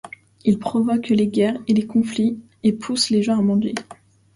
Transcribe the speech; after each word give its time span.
Il 0.45 0.57
provoque 0.57 1.09
les 1.09 1.27
guerres 1.27 1.61
et 1.67 1.75
les 1.75 1.85
conflits 1.85 2.39
et 2.63 2.73
pousse 2.73 3.11
les 3.11 3.21
gens 3.21 3.37
à 3.37 3.41
mendier. 3.43 3.75